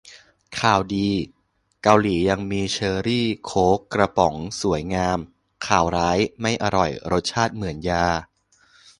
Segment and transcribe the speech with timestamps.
[0.59, 1.09] ข่าวดี
[1.83, 5.19] เกาหลียังมีเชอร์รี่โค้ก กระป๋องสวยงาม
[5.67, 8.05] ข่าวร้าย ไม่อร่อย รสชาติเหมือนยา